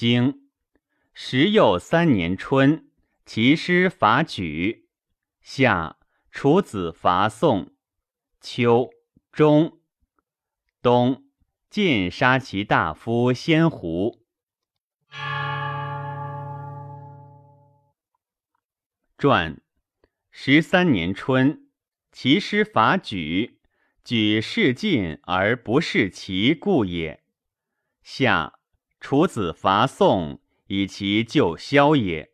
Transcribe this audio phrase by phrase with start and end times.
[0.00, 0.48] 经
[1.12, 2.88] 时又三年春，
[3.26, 4.84] 其师伐莒。
[5.42, 5.98] 夏，
[6.30, 7.74] 楚子伐宋。
[8.40, 8.88] 秋，
[9.30, 9.78] 中，
[10.80, 11.24] 冬，
[11.68, 14.24] 晋杀其大夫先胡。
[19.18, 19.60] 传
[20.30, 21.68] 十三年春，
[22.10, 23.56] 其师伐莒，
[24.02, 27.22] 莒事晋而不事齐，故也。
[28.02, 28.59] 夏，
[29.00, 32.30] 楚子伐宋，以其救萧也。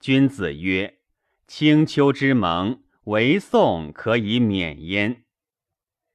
[0.00, 1.00] 君子曰
[1.46, 5.24] ：“青丘之盟，唯宋可以免焉。”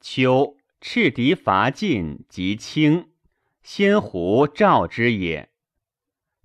[0.00, 3.10] 秋，赤狄伐晋，及青，
[3.62, 5.50] 先胡召之也。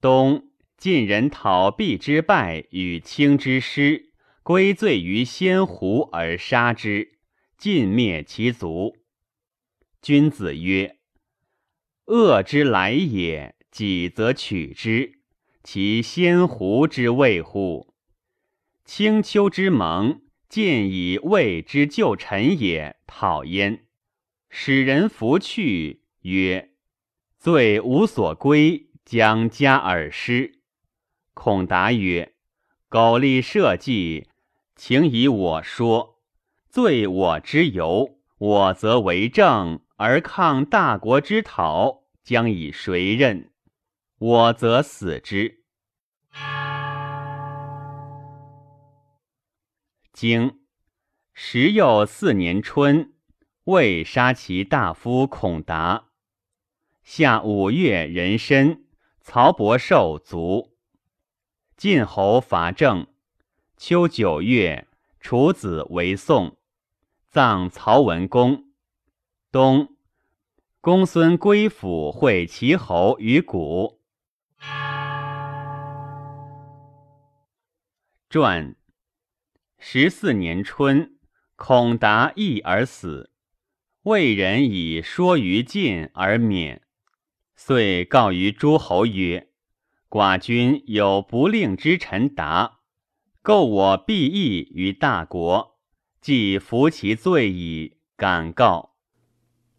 [0.00, 0.50] 冬。
[0.76, 7.18] 晋人讨毕之败与卿之师，归罪于先胡而杀之，
[7.56, 8.94] 尽灭其族。
[10.02, 10.95] 君子曰
[12.06, 15.20] ：“恶之来也，己则取之，
[15.64, 17.94] 其先胡之谓乎？
[18.84, 23.86] 青丘之盟，晋以谓之旧臣也，讨焉，
[24.48, 26.70] 使人弗去，曰：
[27.38, 30.60] 罪无所归，将加尔失。”
[31.34, 32.34] 孔达曰
[32.88, 34.28] ：“苟利社稷，
[34.76, 36.20] 请以我说，
[36.70, 38.20] 罪我之由。
[38.38, 43.50] 我则为政，而抗大国之讨，将以谁任？
[44.18, 45.64] 我则死之。”
[50.12, 50.60] 经
[51.32, 53.14] 时又四年春，
[53.64, 56.08] 魏杀其大夫孔达。
[57.02, 58.84] 夏五月壬申，
[59.20, 60.76] 曹伯寿卒。
[61.76, 63.06] 晋侯伐郑，
[63.76, 64.88] 秋九月，
[65.20, 66.56] 楚子为宋，
[67.30, 68.65] 葬曹文公。
[69.56, 69.96] 冬，
[70.82, 74.02] 公孙归府会齐侯于谷。
[78.28, 78.76] 传
[79.78, 81.16] 十四年春，
[81.54, 83.30] 孔达义而死，
[84.02, 86.82] 魏人以说于晋而免，
[87.54, 89.48] 遂告于诸侯曰。
[90.10, 92.80] 寡君有不令之臣达，
[93.40, 95.78] 构我必义于大国，
[96.20, 97.96] 既服其罪矣。
[98.18, 98.95] 敢告。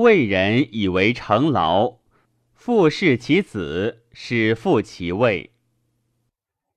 [0.00, 1.98] 魏人以为成劳，
[2.54, 5.52] 复弑其子，使复其位。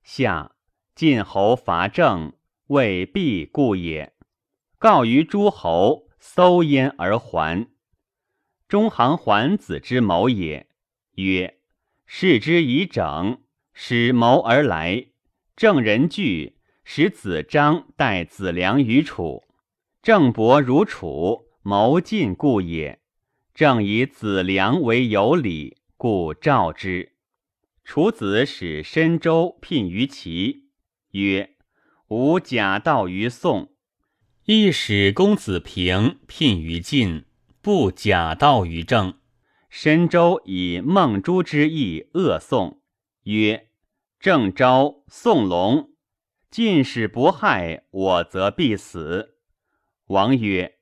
[0.03, 0.57] 下
[0.93, 2.33] 晋侯伐郑，
[2.67, 4.11] 未必故也。
[4.77, 7.69] 告于诸侯，搜焉而还。
[8.67, 10.67] 中行桓子之谋也，
[11.13, 11.59] 曰。
[12.05, 13.41] 视之以整，
[13.71, 15.05] 使谋而来。
[15.55, 19.45] 郑人惧，使子张代子良于楚。
[20.01, 22.99] 郑伯如楚，谋尽故也。
[23.53, 27.11] 正以子良为有礼，故召之。
[27.83, 30.69] 楚子使申州聘于齐，
[31.11, 31.55] 曰
[32.09, 33.75] ：“吾假道于宋。”
[34.45, 37.25] 亦使公子平聘于晋，
[37.61, 39.19] 不假道于郑。
[39.69, 42.81] 申州以孟珠之意恶宋，
[43.25, 43.69] 曰
[44.19, 45.91] ：“郑昭、宋龙，
[46.49, 49.37] 晋使不害我，则必死。”
[50.07, 50.79] 王曰：“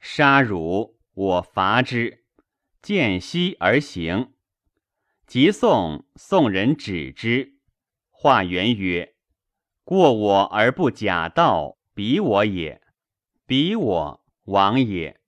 [0.00, 2.24] 杀汝，我伐之。”
[2.80, 4.34] 见息而行。
[5.26, 7.58] 即宋，宋人止之。
[8.10, 9.16] 化元曰
[9.82, 12.80] ：“过我而不假道，比我也。
[13.46, 15.20] 比我，王也。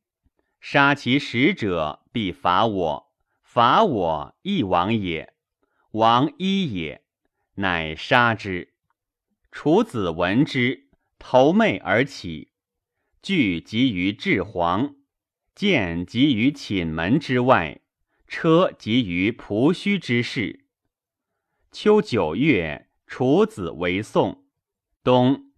[0.61, 3.13] 杀其使者。”必伐我，
[3.43, 5.33] 伐我亦王也。
[5.93, 7.05] 王一也，
[7.55, 8.75] 乃杀之。
[9.53, 10.89] 楚子闻之，
[11.21, 12.51] 投媚而起，
[13.23, 14.97] 惧急于至黄，
[15.61, 17.83] 见急于寝门之外，
[18.27, 20.65] 车急于仆须之室。
[21.71, 24.45] 秋九月，楚子为宋。
[25.05, 25.51] 冬，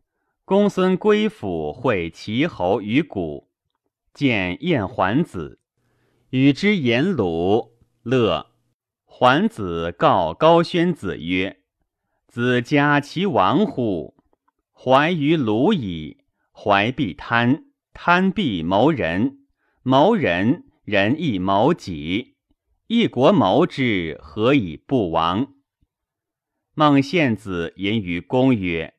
[0.44, 3.48] 公孙归府会齐侯于谷，
[4.12, 5.60] 见燕桓子。
[6.30, 8.50] 与之言鲁，乐。
[9.04, 11.60] 桓子告高宣子曰
[12.27, 14.16] ：“子家其亡乎？
[14.72, 16.24] 怀于鲁矣。
[16.50, 19.41] 怀必贪，贪必谋人，
[19.84, 22.36] 谋人，人亦谋己。
[22.86, 25.54] 一国谋之，何以不亡？”
[26.74, 28.94] 孟献子言于公曰：“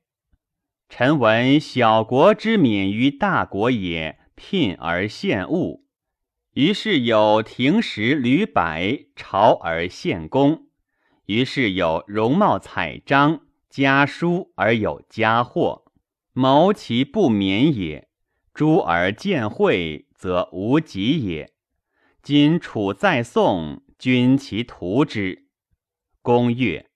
[0.89, 5.85] 臣闻小国之免于大国也，聘而献物。”
[6.53, 10.67] 于是有廷石履柏，朝而献公；
[11.25, 15.85] 于是有容貌彩章，家书而有家祸，
[16.33, 18.09] 谋其不免也。
[18.53, 21.51] 诸而见惠，则无己也。
[22.21, 25.49] 今楚在宋，君其图之。
[26.21, 26.89] 公曰：“